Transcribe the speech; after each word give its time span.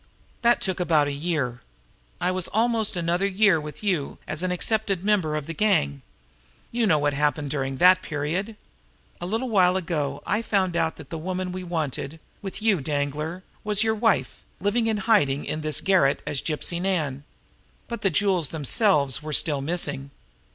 That 0.41 0.61
took 0.61 0.79
about 0.79 1.05
a 1.07 1.11
year. 1.11 1.61
I 2.19 2.31
was 2.31 2.47
almost 2.47 2.95
another 2.97 3.27
year 3.27 3.61
with 3.61 3.83
you 3.83 4.17
as 4.27 4.41
an 4.41 4.49
accepted 4.49 5.03
member 5.05 5.35
of 5.35 5.45
the 5.45 5.53
gang. 5.53 6.01
You 6.71 6.87
know 6.87 6.97
what 6.97 7.13
happened 7.13 7.51
during 7.51 7.77
that 7.77 8.01
period. 8.01 8.55
A 9.21 9.27
little 9.27 9.49
while 9.49 9.77
ago 9.77 10.23
I 10.25 10.41
found 10.41 10.75
out 10.75 10.95
that 10.95 11.11
the 11.11 11.19
woman 11.19 11.51
we 11.51 11.63
wanted 11.63 12.19
with 12.41 12.63
you, 12.63 12.81
Danglar 12.81 13.43
was 13.63 13.83
your 13.83 13.93
wife, 13.93 14.43
living 14.59 14.87
in 14.87 14.97
hiding 15.05 15.45
in 15.45 15.61
this 15.61 15.81
garret 15.81 16.23
as 16.25 16.41
Gypsy 16.41 16.81
Nan. 16.81 17.23
But 17.87 18.01
the 18.01 18.09
jewels 18.09 18.49
themselves 18.49 19.21
were 19.21 19.33
still 19.33 19.61
missing. 19.61 20.09